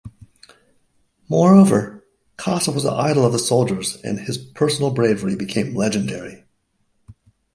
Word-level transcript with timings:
Moreover, 1.29 2.03
Kassa 2.35 2.73
was 2.73 2.81
the 2.81 2.91
idol 2.91 3.23
of 3.23 3.33
the 3.33 3.37
soldiers 3.37 3.97
and 4.03 4.19
his 4.19 4.35
personal 4.39 4.89
bravery 4.89 5.35
became 5.35 5.75
legendary. 5.75 6.43